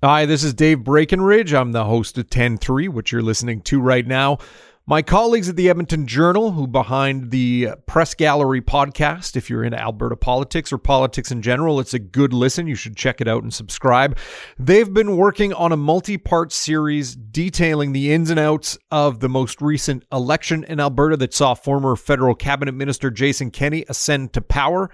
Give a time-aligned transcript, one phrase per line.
[0.00, 1.52] Hi, this is Dave Breakenridge.
[1.52, 4.38] I'm the host of 10-3, which you're listening to right now.
[4.86, 9.76] My colleagues at the Edmonton Journal, who behind the Press Gallery podcast, if you're into
[9.76, 12.68] Alberta politics or politics in general, it's a good listen.
[12.68, 14.16] You should check it out and subscribe.
[14.56, 19.28] They've been working on a multi part series detailing the ins and outs of the
[19.28, 24.42] most recent election in Alberta that saw former federal cabinet minister Jason Kenney ascend to
[24.42, 24.90] power.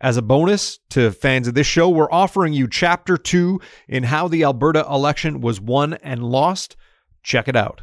[0.00, 4.26] As a bonus to fans of this show, we're offering you chapter two in how
[4.26, 6.76] the Alberta election was won and lost.
[7.22, 7.82] Check it out.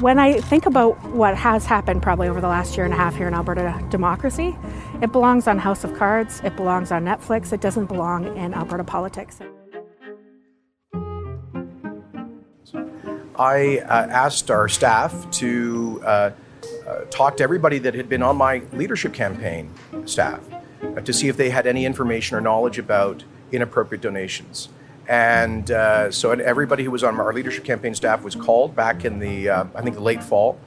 [0.00, 3.16] When I think about what has happened probably over the last year and a half
[3.16, 4.56] here in Alberta democracy,
[5.02, 8.84] it belongs on House of Cards, it belongs on Netflix, it doesn't belong in Alberta
[8.84, 9.40] politics.
[13.38, 16.30] I uh, asked our staff to uh,
[16.86, 19.70] uh, talk to everybody that had been on my leadership campaign
[20.04, 20.40] staff
[20.82, 24.68] uh, to see if they had any information or knowledge about inappropriate donations.
[25.08, 29.18] And uh, so everybody who was on our leadership campaign staff was called back in
[29.18, 30.58] the, uh, I think, the late fall,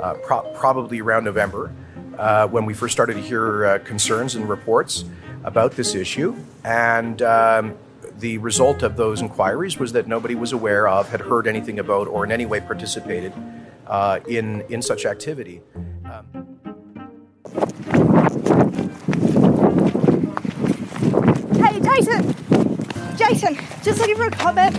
[0.00, 1.72] uh, pro- probably around November,
[2.18, 5.04] uh, when we first started to hear concerns and reports
[5.44, 6.36] about this issue.
[6.64, 7.78] And um,
[8.18, 12.08] the result of those inquiries was that nobody was aware of, had heard anything about,
[12.08, 13.32] or in any way participated
[13.88, 15.60] uh, in, in such activity.
[16.04, 16.58] Um,
[21.60, 22.34] Hey, Jason!
[23.16, 24.76] Jason, just looking for a comment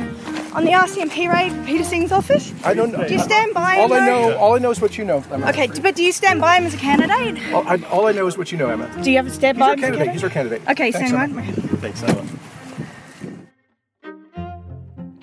[0.53, 2.53] on the RCMP raid, Peter Singh's office.
[2.63, 3.07] I don't know.
[3.07, 3.91] Do you stand by him?
[3.91, 5.23] All I know, all I know is what you know.
[5.31, 5.49] Emma.
[5.49, 7.53] Okay, but do you stand by him as a candidate?
[7.53, 8.89] All I, all I know is what you know, Emma.
[9.03, 9.97] Do you ever stand He's by our him as a candidate.
[9.97, 10.13] candidate?
[10.13, 10.61] He's our candidate.
[10.69, 11.41] Okay, Thanks, stand Emma.
[11.41, 11.51] by.
[11.77, 12.25] Thanks, Emma.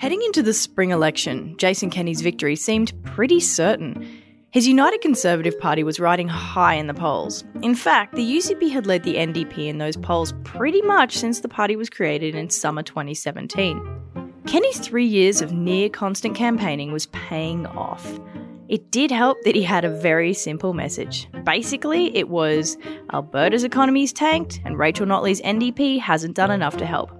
[0.07, 4.07] Heading into the spring election, Jason Kenney's victory seemed pretty certain.
[4.51, 7.43] His United Conservative Party was riding high in the polls.
[7.61, 11.49] In fact, the UCP had led the NDP in those polls pretty much since the
[11.49, 14.41] party was created in summer 2017.
[14.47, 18.17] Kenney's three years of near constant campaigning was paying off.
[18.69, 21.27] It did help that he had a very simple message.
[21.43, 22.77] Basically, it was
[23.11, 27.11] Alberta's economy's tanked and Rachel Notley's NDP hasn't done enough to help.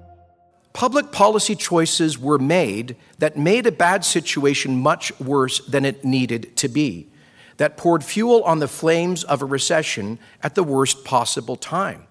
[0.78, 6.56] Public policy choices were made that made a bad situation much worse than it needed
[6.56, 7.10] to be,
[7.58, 12.06] that poured fuel on the flames of a recession at the worst possible time.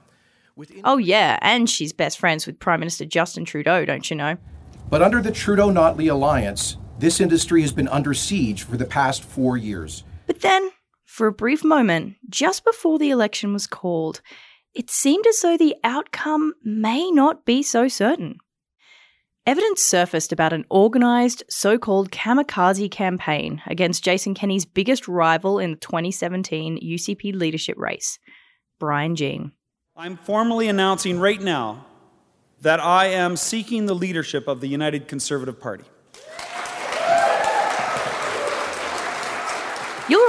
[0.82, 4.36] Oh, yeah, and she's best friends with Prime Minister Justin Trudeau, don't you know?
[4.90, 9.22] But under the Trudeau Notley alliance, this industry has been under siege for the past
[9.22, 10.02] four years.
[10.26, 10.70] But then,
[11.04, 14.22] for a brief moment, just before the election was called,
[14.74, 18.40] it seemed as though the outcome may not be so certain.
[19.46, 25.70] Evidence surfaced about an organised, so called kamikaze campaign against Jason Kenney's biggest rival in
[25.70, 28.18] the 2017 UCP leadership race,
[28.80, 29.52] Brian Jean.
[29.94, 31.86] I'm formally announcing right now
[32.60, 35.84] that I am seeking the leadership of the United Conservative Party.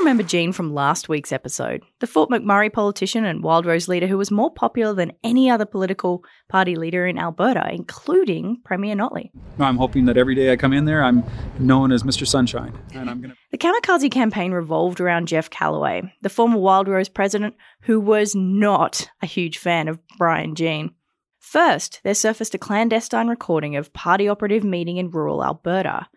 [0.08, 4.32] Remember Jean from last week's episode, the Fort McMurray politician and Wildrose leader who was
[4.32, 9.32] more popular than any other political party leader in Alberta, including Premier Notley.
[9.60, 11.26] I'm hoping that every day I come in there, I'm
[11.60, 12.26] known as Mr.
[12.26, 13.34] Sunshine, and I'm to.
[13.52, 19.26] The kamikaze campaign revolved around Jeff Callaway, the former Wildrose president, who was not a
[19.26, 20.92] huge fan of Brian Jean.
[21.38, 26.08] First, there surfaced a clandestine recording of party operative meeting in rural Alberta.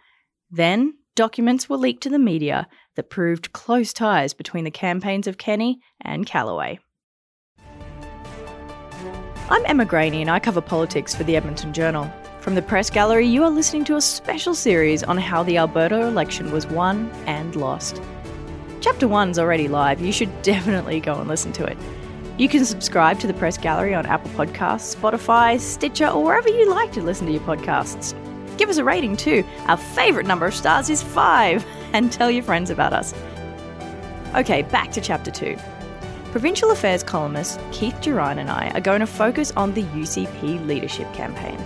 [0.49, 2.69] Then, documents were leaked to the media
[3.00, 6.78] that proved close ties between the campaigns of Kenney and Callaway.
[9.49, 12.12] I'm Emma Graney and I cover politics for the Edmonton Journal.
[12.41, 16.03] From the Press Gallery, you are listening to a special series on how the Alberta
[16.03, 18.03] election was won and lost.
[18.83, 21.78] Chapter 1's already live, you should definitely go and listen to it.
[22.37, 26.69] You can subscribe to the Press Gallery on Apple Podcasts, Spotify, Stitcher, or wherever you
[26.69, 28.12] like to listen to your podcasts.
[28.59, 29.43] Give us a rating too.
[29.69, 31.65] Our favourite number of stars is five.
[31.95, 33.12] And tell your friends about us.
[34.37, 35.56] Okay, back to chapter two.
[36.31, 41.12] Provincial Affairs columnist Keith Gerein and I are going to focus on the UCP leadership
[41.12, 41.59] campaign.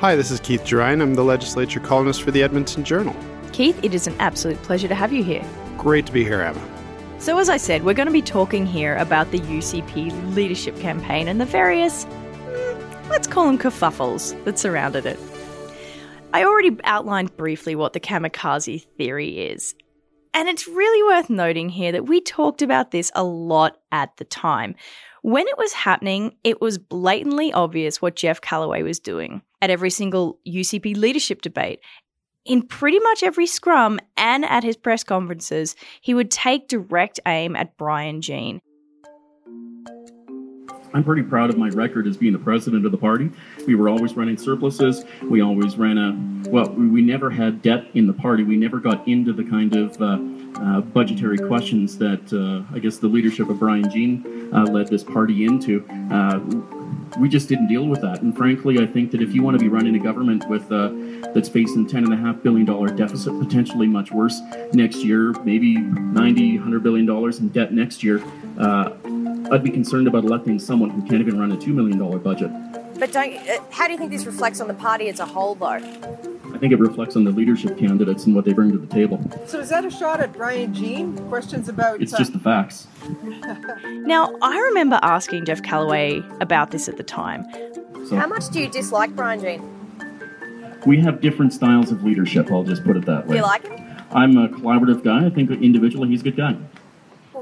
[0.00, 1.00] Hi, this is Keith Gerein.
[1.00, 3.14] I'm the legislature columnist for the Edmonton Journal.
[3.52, 5.44] Keith, it is an absolute pleasure to have you here.
[5.78, 6.60] Great to be here, Emma.
[7.18, 11.28] So, as I said, we're going to be talking here about the UCP leadership campaign
[11.28, 15.18] and the various, mm, let's call them kerfuffles that surrounded it.
[16.32, 19.74] I already outlined briefly what the kamikaze theory is.
[20.32, 24.24] And it's really worth noting here that we talked about this a lot at the
[24.24, 24.76] time.
[25.22, 29.90] When it was happening, it was blatantly obvious what Jeff Callaway was doing at every
[29.90, 31.80] single UCP leadership debate.
[32.44, 37.56] In pretty much every scrum and at his press conferences, he would take direct aim
[37.56, 38.60] at Brian Jean.
[40.92, 43.30] I'm pretty proud of my record as being the president of the party.
[43.66, 45.04] We were always running surpluses.
[45.22, 48.42] We always ran a, well, we never had debt in the party.
[48.42, 50.18] We never got into the kind of uh,
[50.60, 55.04] uh, budgetary questions that uh, I guess the leadership of Brian Jean uh, led this
[55.04, 55.86] party into.
[56.10, 56.40] Uh,
[57.18, 58.22] we just didn't deal with that.
[58.22, 60.90] And frankly, I think that if you want to be running a government with uh,
[61.32, 64.40] that's facing ten and a half billion dollar deficit, potentially much worse
[64.72, 68.22] next year, maybe $90, 100 billion dollars in debt next year,
[69.50, 72.50] I'd be concerned about electing someone who can't even run a two million dollar budget.
[72.98, 75.54] But don't, uh, how do you think this reflects on the party as a whole,
[75.54, 75.66] though?
[76.52, 79.18] I think it reflects on the leadership candidates and what they bring to the table.
[79.46, 81.16] So is that a shot at Brian Jean?
[81.28, 82.86] Questions about It's just the facts.
[84.06, 87.44] Now, I remember asking Jeff Callaway about this at the time.
[88.06, 89.62] So How much do you dislike Brian Jean?
[90.86, 92.50] we have different styles of leadership.
[92.50, 93.36] I'll just put it that Do way.
[93.36, 93.78] you like him?
[94.10, 95.26] I'm a collaborative guy.
[95.26, 96.56] I think individually he's a good guy.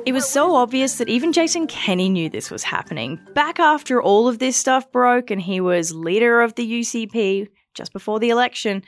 [0.07, 3.21] It was so obvious that even Jason Kenney knew this was happening.
[3.35, 7.93] Back after all of this stuff broke and he was leader of the UCP just
[7.93, 8.83] before the election,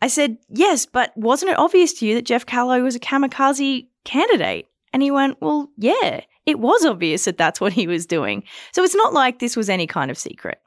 [0.00, 3.88] I said, Yes, but wasn't it obvious to you that Jeff Callaway was a kamikaze
[4.04, 4.66] candidate?
[4.92, 8.44] And he went, Well, yeah, it was obvious that that's what he was doing.
[8.72, 10.60] So it's not like this was any kind of secret.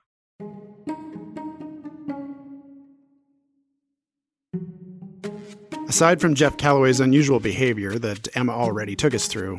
[5.87, 9.57] Aside from Jeff Callaway's unusual behavior that Emma already took us through,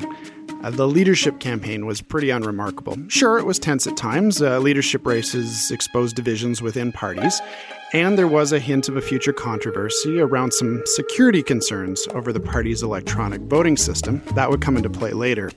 [0.62, 2.98] uh, the leadership campaign was pretty unremarkable.
[3.08, 4.42] Sure, it was tense at times.
[4.42, 7.40] Uh, leadership races exposed divisions within parties,
[7.94, 12.40] and there was a hint of a future controversy around some security concerns over the
[12.40, 14.20] party's electronic voting system.
[14.34, 15.50] That would come into play later.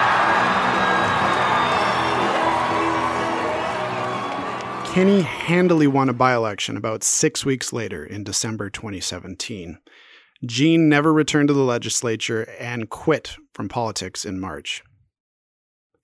[4.91, 9.77] Kenney handily won a by election about six weeks later in December 2017.
[10.45, 14.83] Jean never returned to the legislature and quit from politics in March.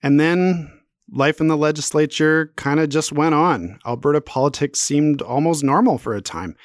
[0.02, 0.72] And then
[1.12, 3.78] life in the legislature kind of just went on.
[3.86, 6.56] Alberta politics seemed almost normal for a time.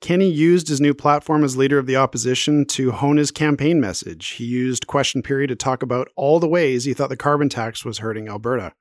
[0.00, 4.28] Kenney used his new platform as leader of the opposition to hone his campaign message.
[4.28, 7.84] He used question period to talk about all the ways he thought the carbon tax
[7.84, 8.72] was hurting Alberta.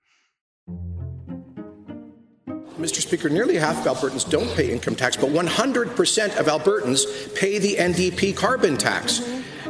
[2.77, 3.01] Mr.
[3.01, 7.75] Speaker, nearly half of Albertans don't pay income tax, but 100% of Albertans pay the
[7.75, 9.22] NDP carbon tax.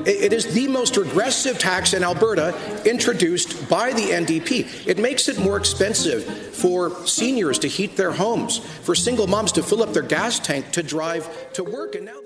[0.05, 2.53] It is the most regressive tax in Alberta
[2.83, 4.87] introduced by the NDP.
[4.87, 6.25] It makes it more expensive
[6.55, 10.71] for seniors to heat their homes, for single moms to fill up their gas tank
[10.71, 11.95] to drive to work.
[11.95, 12.19] And now,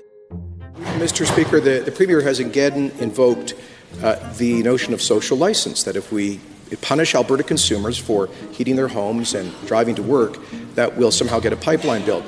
[0.98, 1.26] Mr.
[1.26, 3.54] Speaker, the, the Premier has again invoked
[4.02, 6.40] uh, the notion of social license that if we
[6.78, 10.38] punish Alberta consumers for heating their homes and driving to work,
[10.80, 12.24] that we'll somehow get a pipeline built.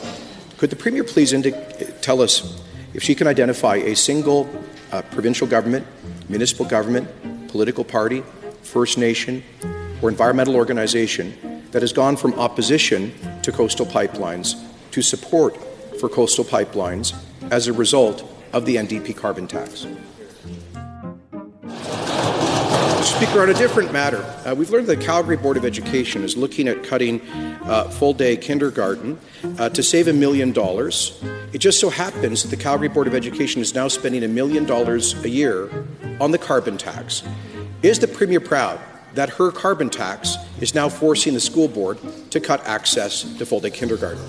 [0.57, 1.33] Could the Premier please
[2.01, 2.61] tell us
[2.93, 4.49] if she can identify a single
[4.91, 5.87] uh, provincial government,
[6.27, 7.07] municipal government,
[7.47, 8.23] political party,
[8.61, 9.41] First Nation,
[10.01, 15.55] or environmental organization that has gone from opposition to coastal pipelines to support
[16.01, 17.15] for coastal pipelines
[17.51, 19.87] as a result of the NDP carbon tax?
[23.03, 26.37] Speaker, on a different matter, uh, we've learned that the Calgary Board of Education is
[26.37, 27.19] looking at cutting
[27.63, 29.19] uh, full day kindergarten
[29.57, 31.19] uh, to save a million dollars.
[31.51, 34.65] It just so happens that the Calgary Board of Education is now spending a million
[34.65, 35.69] dollars a year
[36.19, 37.23] on the carbon tax.
[37.81, 38.79] Is the Premier proud
[39.15, 41.97] that her carbon tax is now forcing the school board
[42.29, 44.23] to cut access to full day kindergarten?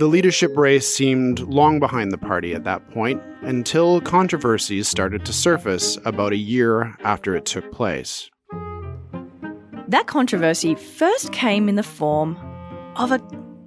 [0.00, 5.32] The leadership race seemed long behind the party at that point until controversies started to
[5.34, 8.30] surface about a year after it took place.
[9.88, 12.38] That controversy first came in the form
[12.96, 13.18] of a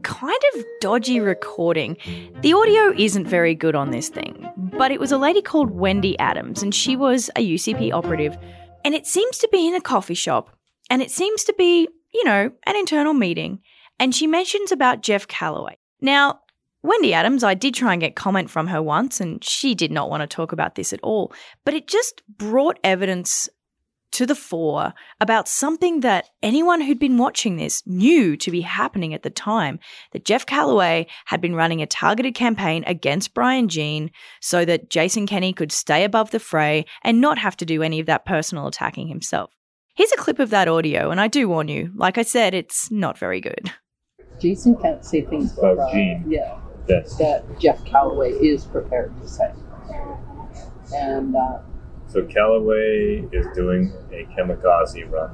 [0.02, 1.98] kind of dodgy recording.
[2.42, 6.18] The audio isn't very good on this thing, but it was a lady called Wendy
[6.18, 8.36] Adams, and she was a UCP operative.
[8.84, 10.50] And it seems to be in a coffee shop,
[10.90, 13.60] and it seems to be, you know, an internal meeting.
[14.00, 15.78] And she mentions about Jeff Callaway.
[16.04, 16.42] Now,
[16.84, 20.10] Wendy Adams, I did try and get comment from her once, and she did not
[20.10, 21.34] want to talk about this at all.
[21.64, 23.50] But it just brought evidence
[24.12, 29.14] to the fore about something that anyone who'd been watching this knew to be happening
[29.14, 29.80] at the time
[30.12, 35.26] that Jeff Callaway had been running a targeted campaign against Brian Jean so that Jason
[35.26, 38.68] Kenney could stay above the fray and not have to do any of that personal
[38.68, 39.50] attacking himself.
[39.96, 42.92] Here's a clip of that audio, and I do warn you, like I said, it's
[42.92, 43.72] not very good.
[44.44, 46.26] Jason can't say things About Jean.
[46.28, 46.60] Yeah.
[46.90, 47.16] Yes.
[47.16, 49.50] That Jeff Callaway is prepared to say.
[50.94, 51.60] And uh,
[52.08, 55.34] So Callaway is doing a kamikaze run.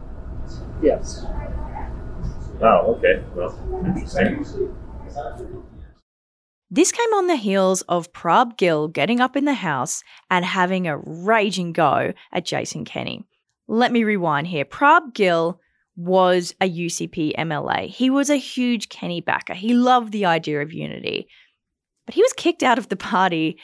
[0.81, 1.25] yes.
[2.61, 3.23] Oh, okay.
[3.35, 4.45] Well, interesting.
[6.69, 10.85] This came on the heels of Prab Gill getting up in the house and having
[10.85, 13.25] a raging go at Jason Kenney.
[13.67, 14.65] Let me rewind here.
[14.65, 15.59] Prab Gill
[15.99, 17.89] was a UCP MLA.
[17.89, 19.53] He was a huge Kenney backer.
[19.53, 21.27] He loved the idea of unity.
[22.05, 23.59] But he was kicked out of the party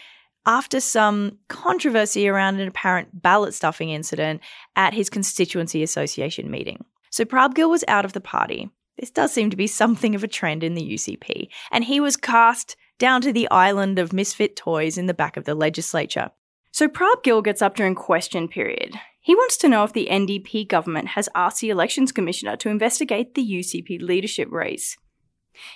[0.46, 4.42] after some controversy around an apparent ballot stuffing incident
[4.76, 6.84] at his constituency association meeting.
[7.10, 8.70] So Prab Gill was out of the party.
[9.00, 12.18] This does seem to be something of a trend in the UCP, and he was
[12.18, 16.32] cast down to the island of misfit toys in the back of the legislature.
[16.72, 19.00] So Prab Gill gets up during question period.
[19.26, 23.34] He wants to know if the NDP government has asked the Elections Commissioner to investigate
[23.34, 24.98] the UCP leadership race.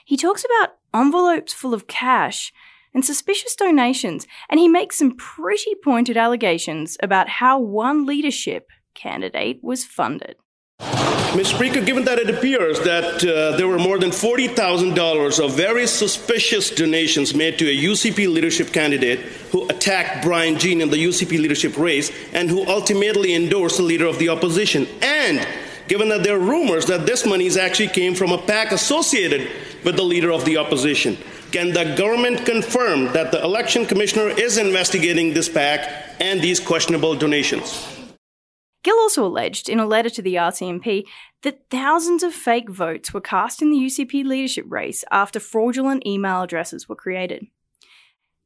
[0.06, 2.54] He talks about envelopes full of cash
[2.94, 9.62] and suspicious donations, and he makes some pretty pointed allegations about how one leadership candidate
[9.64, 10.36] was funded.
[11.40, 11.56] Mr.
[11.56, 16.72] Speaker, given that it appears that uh, there were more than $40,000 of very suspicious
[16.72, 19.20] donations made to a UCP leadership candidate
[19.52, 24.08] who attacked Brian Jean in the UCP leadership race and who ultimately endorsed the leader
[24.08, 25.48] of the opposition, and
[25.88, 29.52] given that there are rumors that this money actually came from a PAC associated
[29.84, 31.16] with the leader of the opposition,
[31.52, 37.14] can the government confirm that the election commissioner is investigating this PAC and these questionable
[37.16, 37.99] donations?
[38.84, 41.06] Gill also alleged in a letter to the RCMP
[41.44, 46.42] that thousands of fake votes were cast in the UCP leadership race after fraudulent email
[46.42, 47.48] addresses were created.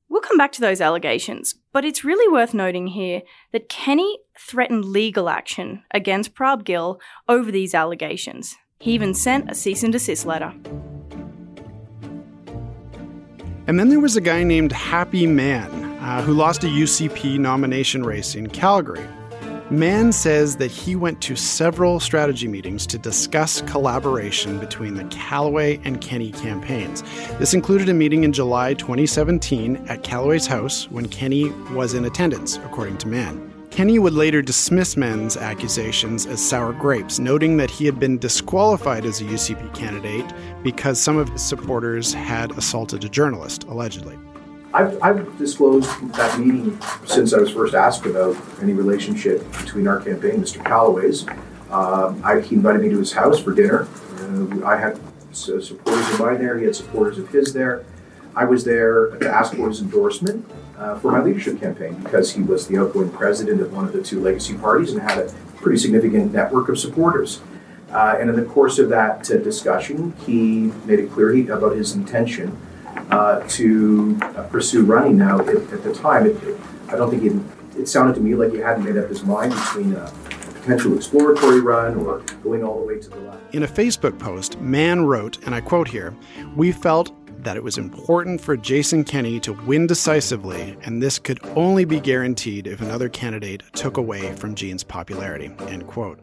[0.09, 4.85] We'll come back to those allegations, but it's really worth noting here that Kenney threatened
[4.85, 8.55] legal action against Prab Gill over these allegations.
[8.79, 10.53] He even sent a cease and desist letter.
[13.65, 15.71] And then there was a guy named Happy Mann
[16.01, 19.07] uh, who lost a UCP nomination race in Calgary.
[19.69, 25.79] Mann says that he went to several strategy meetings to discuss collaboration between the Callaway
[25.85, 27.01] and Kenney campaigns.
[27.39, 32.57] This included a meeting in July 2017 at Callaway's house when Kenney was in attendance,
[32.57, 33.53] according to Mann.
[33.71, 39.05] Kenney would later dismiss Mann's accusations as sour grapes, noting that he had been disqualified
[39.05, 44.19] as a UCP candidate because some of his supporters had assaulted a journalist, allegedly.
[44.73, 49.99] I've, I've disclosed that meeting since I was first asked about any relationship between our
[49.99, 50.63] campaign, Mr.
[50.65, 51.27] Callaway's.
[51.69, 53.87] Um, I, he invited me to his house for dinner.
[54.19, 54.99] Uh, I had
[55.29, 57.85] s- supporters of mine there, he had supporters of his there.
[58.35, 62.41] I was there to ask for his endorsement uh, for my leadership campaign because he
[62.41, 65.77] was the outgoing president of one of the two legacy parties and had a pretty
[65.77, 67.41] significant network of supporters.
[67.91, 71.75] Uh, and in the course of that uh, discussion, he made it clear he, about
[71.75, 72.57] his intention
[73.11, 75.17] uh, to uh, pursue running.
[75.17, 76.57] Now, at, at the time, it, it-
[76.89, 79.51] I don't think it, it sounded to me like he hadn't made up his mind
[79.51, 80.11] between a
[80.61, 83.55] potential exploratory run or going all the way to the left.
[83.55, 86.13] In a Facebook post, Mann wrote, and I quote here
[86.55, 87.11] We felt
[87.43, 91.99] that it was important for Jason Kenney to win decisively, and this could only be
[91.99, 95.51] guaranteed if another candidate took away from Jean's popularity.
[95.67, 96.19] End quote.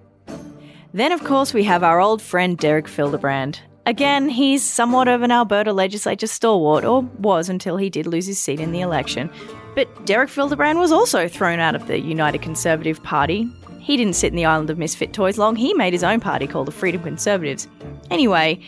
[0.94, 3.60] Then, of course, we have our old friend Derek Fildebrandt.
[3.90, 8.38] Again, he's somewhat of an Alberta legislature stalwart, or was until he did lose his
[8.38, 9.28] seat in the election.
[9.74, 13.50] But Derek Fildebrandt was also thrown out of the United Conservative Party.
[13.80, 16.46] He didn't sit in the island of misfit toys long, he made his own party
[16.46, 17.66] called the Freedom Conservatives.
[18.12, 18.60] Anyway,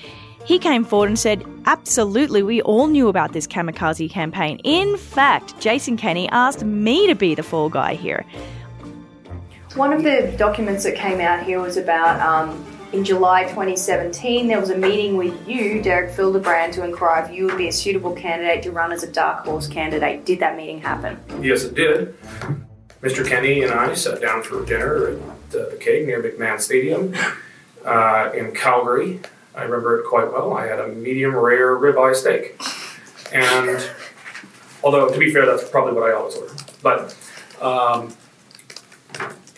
[0.44, 4.60] he came forward and said, Absolutely, we all knew about this kamikaze campaign.
[4.64, 8.26] In fact, Jason Kenney asked me to be the fall guy here.
[9.76, 14.60] One of the documents that came out here was about um, in July 2017, there
[14.60, 18.12] was a meeting with you, Derek Fildebrandt, to inquire if you would be a suitable
[18.12, 20.26] candidate to run as a dark horse candidate.
[20.26, 21.18] Did that meeting happen?
[21.42, 22.14] Yes, it did.
[23.00, 23.26] Mr.
[23.26, 27.14] Kenney and I sat down for dinner at the Keg near McMahon Stadium
[27.84, 29.20] uh, in Calgary.
[29.54, 30.52] I remember it quite well.
[30.52, 32.60] I had a medium rare ribeye steak.
[33.32, 33.90] And
[34.84, 36.54] although, to be fair, that's probably what I always order.
[36.82, 37.16] But
[37.60, 38.14] um,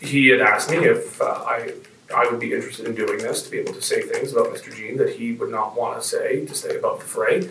[0.00, 1.72] he had asked me if uh, I,
[2.14, 4.74] I would be interested in doing this, to be able to say things about Mr.
[4.74, 7.48] Jean that he would not want to say, to stay above the fray.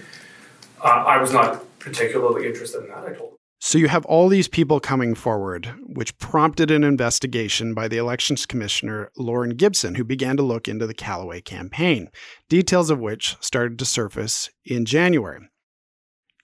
[0.84, 3.38] Uh, I was not particularly interested in that, I told him.
[3.66, 8.46] So you have all these people coming forward, which prompted an investigation by the elections
[8.46, 12.10] commissioner Lorne Gibson, who began to look into the Callaway campaign,
[12.50, 15.48] details of which started to surface in January.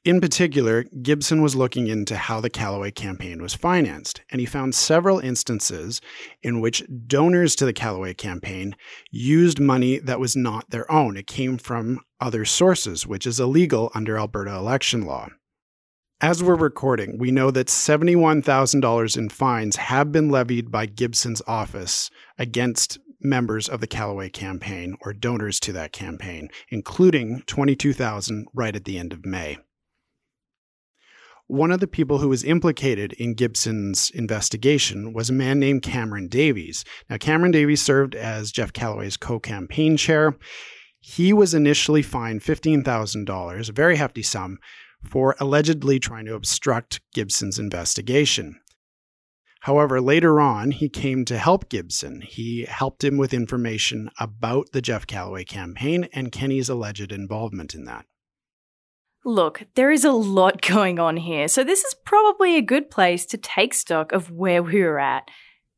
[0.09, 4.73] In particular, Gibson was looking into how the Callaway campaign was financed, and he found
[4.73, 6.01] several instances
[6.41, 8.75] in which donors to the Callaway campaign
[9.11, 11.15] used money that was not their own.
[11.15, 15.27] It came from other sources, which is illegal under Alberta election law.
[16.19, 22.09] As we're recording, we know that $71,000 in fines have been levied by Gibson's office
[22.39, 28.85] against members of the Callaway campaign or donors to that campaign, including 22,000 right at
[28.85, 29.59] the end of May.
[31.49, 36.27] One of the people who was implicated in Gibson's investigation was a man named Cameron
[36.27, 36.85] Davies.
[37.09, 40.37] Now, Cameron Davies served as Jeff Callaway's co campaign chair.
[40.99, 44.59] He was initially fined $15,000, a very hefty sum,
[45.03, 48.61] for allegedly trying to obstruct Gibson's investigation.
[49.61, 52.21] However, later on, he came to help Gibson.
[52.21, 57.85] He helped him with information about the Jeff Callaway campaign and Kenney's alleged involvement in
[57.85, 58.05] that.
[59.29, 63.27] Look, there is a lot going on here, so this is probably a good place
[63.27, 65.29] to take stock of where we are at.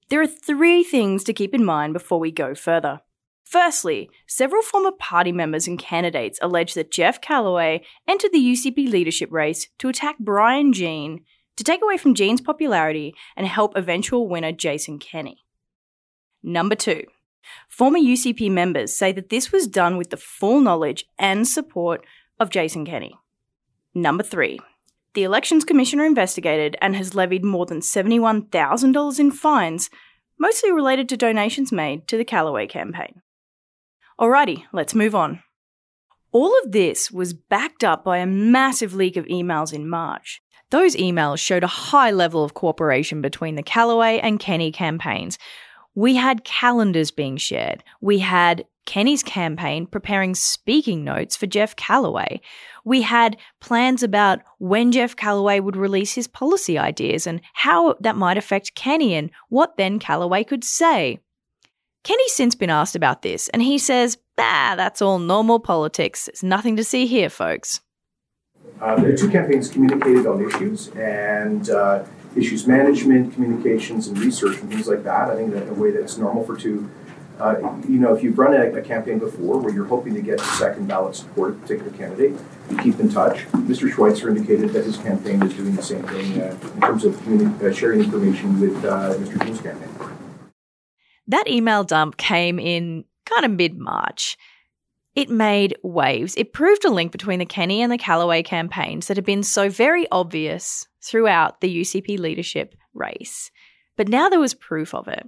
[0.10, 3.02] There are three things to keep in mind before we go further.
[3.44, 9.30] Firstly, several former party members and candidates allege that Jeff Callaway entered the UCP leadership
[9.34, 11.20] race to attack Brian Jean
[11.58, 15.44] to take away from Jean's popularity and help eventual winner Jason Kenney.
[16.42, 17.04] Number two,
[17.68, 22.06] former UCP members say that this was done with the full knowledge and support
[22.40, 23.18] of Jason Kenney.
[23.94, 24.60] Number three,
[25.14, 29.90] the Elections Commissioner investigated and has levied more than $71,000 in fines,
[30.40, 33.22] mostly related to donations made to the Callaway campaign.
[34.20, 35.44] Alrighty, let's move on.
[36.32, 40.42] All of this was backed up by a massive leak of emails in March.
[40.70, 45.38] Those emails showed a high level of cooperation between the Callaway and Kenney campaigns.
[45.96, 47.84] We had calendars being shared.
[48.00, 52.42] We had Kenney's campaign preparing speaking notes for Jeff Callaway.
[52.84, 58.16] We had plans about when Jeff Callaway would release his policy ideas and how that
[58.16, 61.20] might affect Kenney and what then Callaway could say.
[62.04, 66.28] Kenney's since been asked about this, and he says, Bah, that's all normal politics.
[66.28, 67.82] It's nothing to see here, folks.
[68.80, 72.04] Uh, the two campaigns communicated on issues and uh,
[72.36, 75.30] issues management, communications, and research, and things like that.
[75.30, 76.90] I think in a way that's normal for two.
[77.42, 80.40] Uh, you know, if you've run a, a, campaign before where you're hoping to get
[80.40, 83.48] second ballot support of a particular candidate, you keep in touch.
[83.48, 83.92] Mr.
[83.92, 87.74] Schweitzer indicated that his campaign is doing the same thing uh, in terms of uh,
[87.74, 89.44] sharing information with uh, Mr.
[89.44, 89.90] Jean's campaign.
[91.26, 94.38] That email dump came in kind of mid March.
[95.16, 96.36] It made waves.
[96.38, 99.68] It proved a link between the Kenney and the Callaway campaigns that had been so
[99.68, 103.50] very obvious throughout the UCP leadership race.
[103.98, 105.28] But now there was proof of it.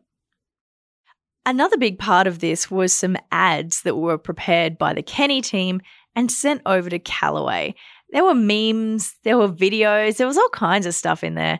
[1.45, 5.81] Another big part of this was some ads that were prepared by the Kenney team
[6.15, 7.75] and sent over to Callaway.
[8.11, 11.59] There were memes, there were videos, there was all kinds of stuff in there.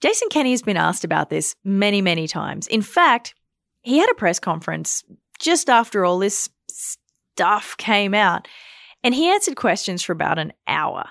[0.00, 2.68] Jason Kenney has been asked about this many, many times.
[2.68, 3.34] In fact,
[3.82, 5.02] he had a press conference
[5.40, 8.46] just after all this stuff came out,
[9.02, 11.08] and he answered questions for about an hour.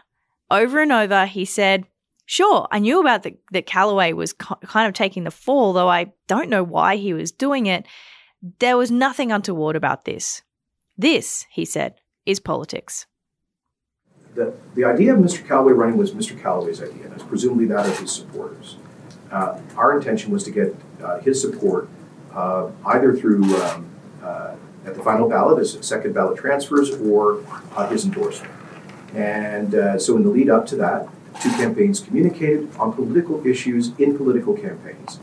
[0.50, 1.86] Over and over, he said,
[2.30, 6.12] Sure, I knew about the, that Callaway was kind of taking the fall, though I
[6.28, 7.86] don't know why he was doing it.
[8.60, 10.42] There was nothing untoward about this.
[10.98, 13.06] This, he said, is politics.
[14.36, 15.48] The, the idea of Mr.
[15.48, 16.40] Callaway running was Mr.
[16.40, 18.76] Callaway's idea, and it's presumably that of his supporters.
[19.32, 21.88] Uh, our intention was to get uh, his support
[22.34, 23.90] uh, either through um,
[24.22, 24.54] uh,
[24.86, 27.42] at the final ballot as second ballot transfers or
[27.78, 28.54] uh, his endorsement.
[29.16, 31.08] And uh, so, in the lead up to that,
[31.42, 35.20] two campaigns communicated on political issues in political campaigns.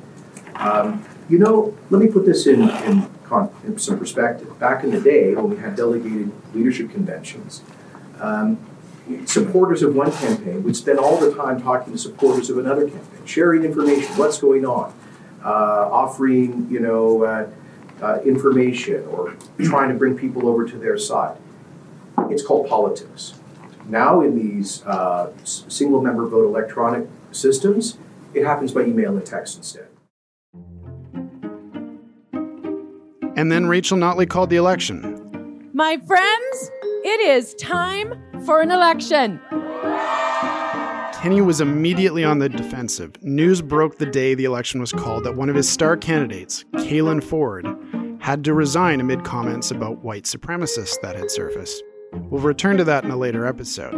[0.56, 4.58] Um, you know, let me put this in, in, con- in, some perspective.
[4.58, 7.62] Back in the day, when we had delegated leadership conventions,
[8.20, 8.58] um,
[9.26, 13.24] supporters of one campaign would spend all the time talking to supporters of another campaign,
[13.24, 14.94] sharing information, what's going on,
[15.44, 17.50] uh, offering, you know, uh,
[18.02, 21.36] uh, information or trying to bring people over to their side.
[22.30, 23.34] It's called politics.
[23.88, 27.98] Now, in these uh, single member vote electronic systems,
[28.32, 29.88] it happens by email and text instead.
[33.36, 35.70] And then Rachel Notley called the election.
[35.74, 36.70] My friends,
[37.04, 38.14] it is time
[38.46, 39.40] for an election.
[41.20, 43.10] Kenney was immediately on the defensive.
[43.22, 47.24] News broke the day the election was called that one of his star candidates, Caylan
[47.24, 47.66] Ford,
[48.20, 51.82] had to resign amid comments about white supremacists that had surfaced.
[52.12, 53.94] We'll return to that in a later episode.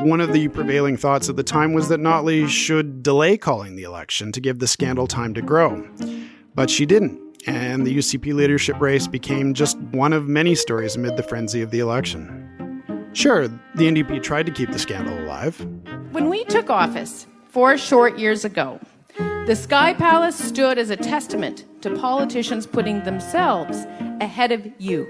[0.00, 3.82] One of the prevailing thoughts at the time was that Notley should delay calling the
[3.82, 5.86] election to give the scandal time to grow.
[6.54, 11.16] But she didn't, and the UCP leadership race became just one of many stories amid
[11.16, 12.46] the frenzy of the election.
[13.12, 15.58] Sure, the NDP tried to keep the scandal alive.
[16.12, 18.80] When we took office four short years ago,
[19.46, 23.84] the Sky Palace stood as a testament to politicians putting themselves
[24.20, 25.08] ahead of you.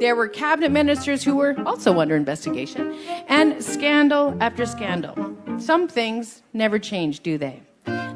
[0.00, 2.94] There were cabinet ministers who were also under investigation,
[3.26, 5.36] and scandal after scandal.
[5.58, 7.62] Some things never change, do they?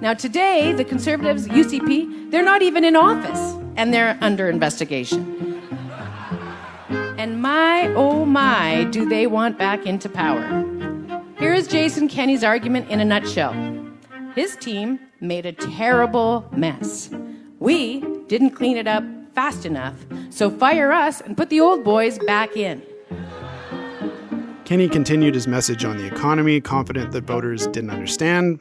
[0.01, 5.61] Now, today, the Conservatives, UCP, they're not even in office, and they're under investigation.
[7.18, 10.42] And my, oh my, do they want back into power.
[11.38, 13.55] Here is Jason Kenney's argument in a nutshell.
[14.37, 17.11] His team made a terrible mess.
[17.59, 19.95] We didn't clean it up fast enough,
[20.31, 22.83] so fire us and put the old boys back in.
[24.64, 28.61] Kenney continued his message on the economy, confident that voters didn't understand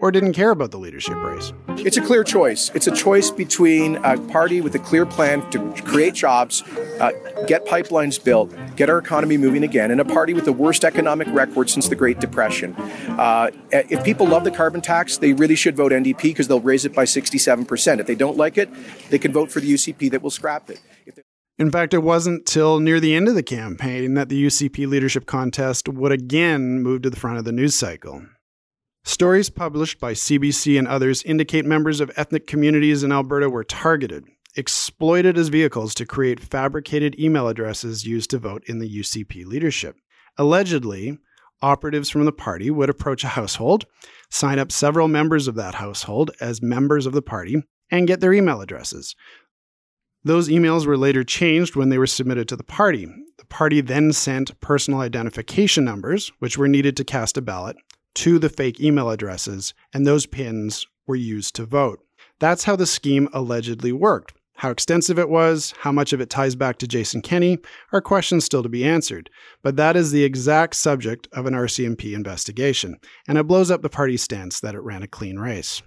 [0.00, 1.52] or didn't care about the leadership race.
[1.68, 2.70] It's a clear choice.
[2.74, 6.62] It's a choice between a party with a clear plan to create jobs,
[7.00, 7.12] uh,
[7.46, 11.26] get pipelines built, get our economy moving again, and a party with the worst economic
[11.32, 12.74] record since the Great Depression.
[13.18, 16.84] Uh, if people love the carbon tax, they really should vote NDP because they'll raise
[16.84, 17.98] it by 67%.
[17.98, 18.70] If they don't like it,
[19.10, 20.80] they can vote for the UCP that will scrap it.
[21.58, 25.26] In fact, it wasn't till near the end of the campaign that the UCP leadership
[25.26, 28.24] contest would again move to the front of the news cycle.
[29.04, 34.24] Stories published by CBC and others indicate members of ethnic communities in Alberta were targeted,
[34.56, 39.96] exploited as vehicles to create fabricated email addresses used to vote in the UCP leadership.
[40.36, 41.18] Allegedly,
[41.60, 43.84] operatives from the party would approach a household,
[44.30, 48.32] sign up several members of that household as members of the party, and get their
[48.32, 49.14] email addresses.
[50.24, 53.06] Those emails were later changed when they were submitted to the party.
[53.38, 57.76] The party then sent personal identification numbers, which were needed to cast a ballot,
[58.16, 62.00] to the fake email addresses, and those pins were used to vote.
[62.40, 64.37] That's how the scheme allegedly worked.
[64.58, 67.58] How extensive it was, how much of it ties back to Jason Kenney,
[67.92, 69.30] are questions still to be answered.
[69.62, 72.96] But that is the exact subject of an RCMP investigation,
[73.28, 75.80] and it blows up the party's stance that it ran a clean race.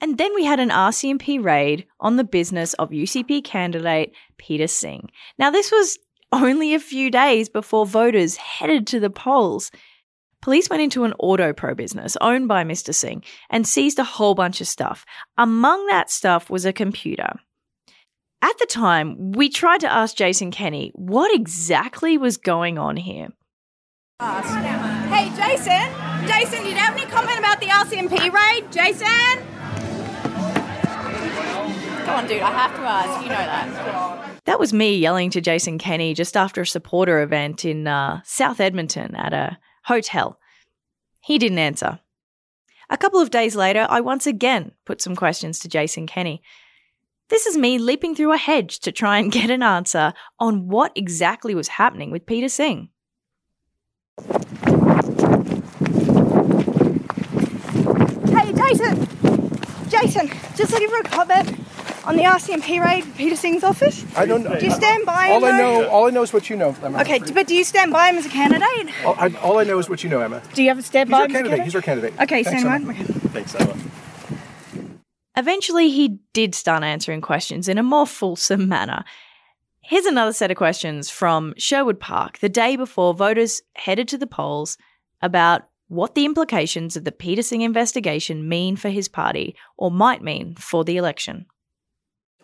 [0.00, 5.10] And then we had an RCMP raid on the business of UCP candidate Peter Singh.
[5.36, 5.98] Now, this was
[6.30, 9.72] only a few days before voters headed to the polls.
[10.46, 12.94] Police went into an auto pro business owned by Mr.
[12.94, 15.04] Singh and seized a whole bunch of stuff.
[15.36, 17.32] Among that stuff was a computer.
[18.42, 23.30] At the time, we tried to ask Jason Kenney what exactly was going on here.
[24.20, 26.28] Hey, Jason.
[26.28, 28.70] Jason, did you have any comment about the RCMP raid?
[28.70, 29.44] Jason?
[32.04, 33.22] Come on, dude, I have to ask.
[33.24, 34.44] You know that.
[34.44, 38.60] That was me yelling to Jason Kenney just after a supporter event in uh, South
[38.60, 40.38] Edmonton at a hotel.
[41.20, 42.00] He didn't answer.
[42.90, 46.42] A couple of days later, I once again put some questions to Jason Kenney.
[47.28, 50.92] This is me leaping through a hedge to try and get an answer on what
[50.94, 52.88] exactly was happening with Peter Singh.
[58.28, 59.08] Hey, Jason.
[59.88, 61.56] Jason, just looking for a comment
[62.06, 64.04] on the RCMP raid, Peter Singh's office.
[64.16, 64.58] I don't know.
[64.58, 65.32] Do you stand by him?
[65.32, 65.56] All I though?
[65.82, 67.00] know, all I know is what you know, Emma.
[67.00, 68.94] Okay, but do you stand by him as a candidate?
[69.04, 70.40] All I, all I know is what you know, Emma.
[70.54, 71.30] Do you have a stand He's by our him?
[71.34, 71.64] as a candidate.
[71.64, 72.12] He's our candidate.
[72.20, 72.92] Okay, Thanks, stand Emma.
[72.94, 73.00] by.
[73.00, 73.12] Okay.
[73.30, 73.76] Thanks, Emma.
[75.36, 79.04] Eventually, he did start answering questions in a more fulsome manner.
[79.82, 84.26] Here's another set of questions from Sherwood Park the day before voters headed to the
[84.26, 84.78] polls
[85.22, 90.22] about what the implications of the Peter Singh investigation mean for his party or might
[90.22, 91.46] mean for the election.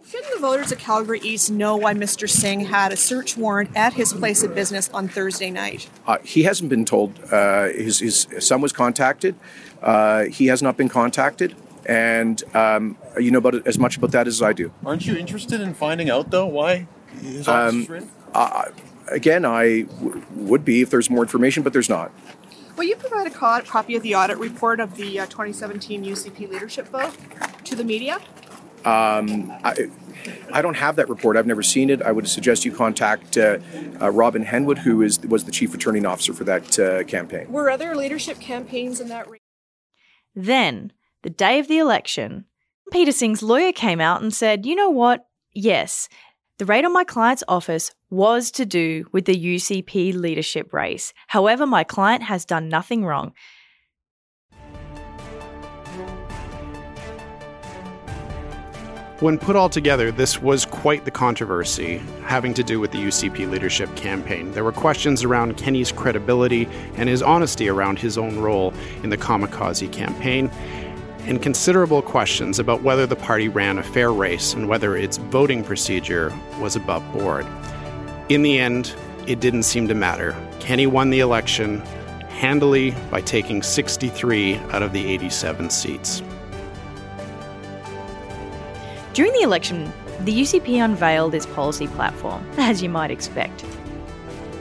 [0.09, 2.29] Shouldn't the voters of Calgary East know why Mr.
[2.29, 5.88] Singh had a search warrant at his place of business on Thursday night?
[6.07, 7.19] Uh, he hasn't been told.
[7.33, 9.37] Uh, his, his son was contacted.
[9.81, 11.55] Uh, he has not been contacted,
[11.87, 14.73] and um, you know about it as much about that as I do.
[14.85, 16.87] Aren't you interested in finding out though why
[17.21, 18.65] his office Um, was uh,
[19.09, 22.11] again, I w- would be if there's more information, but there's not.
[22.77, 26.49] Will you provide a co- copy of the audit report of the uh, 2017 UCP
[26.51, 27.17] leadership vote
[27.65, 28.21] to the media?
[28.85, 29.88] Um, I,
[30.53, 31.37] I don't have that report.
[31.37, 32.03] I've never seen it.
[32.03, 33.59] I would suggest you contact uh,
[34.01, 37.51] uh, Robin Henwood, who is was the chief returning officer for that uh, campaign.
[37.51, 39.29] Were other leadership campaigns in that?
[39.29, 39.38] Re-
[40.35, 40.92] Then,
[41.23, 42.47] the day of the election,
[42.90, 45.27] Peter Singh's lawyer came out and said, you know what?
[45.55, 46.09] Yes,
[46.59, 51.12] the raid on my client's office was to do with the UCP leadership race.
[51.29, 53.33] However, my client has done nothing wrong.
[59.22, 63.48] When put all together, this was quite the controversy having to do with the UCP
[63.48, 64.50] leadership campaign.
[64.50, 69.16] There were questions around Kenney's credibility and his honesty around his own role in the
[69.16, 70.50] kamikaze campaign,
[71.20, 75.62] and considerable questions about whether the party ran a fair race and whether its voting
[75.62, 77.46] procedure was above board.
[78.28, 78.92] In the end,
[79.28, 80.35] it didn't seem to matter.
[80.58, 81.78] Kenney won the election
[82.26, 86.24] handily by taking 63 out of the 87 seats.
[89.14, 93.64] During the election, the UCP unveiled its policy platform, as you might expect.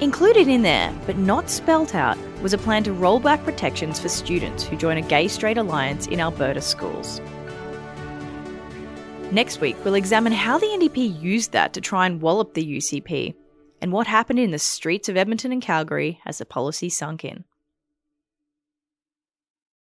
[0.01, 4.09] Included in there, but not spelt out, was a plan to roll back protections for
[4.09, 7.21] students who join a gay straight alliance in Alberta schools.
[9.31, 13.33] Next week, we'll examine how the NDP used that to try and wallop the UCP
[13.79, 17.45] and what happened in the streets of Edmonton and Calgary as the policy sunk in.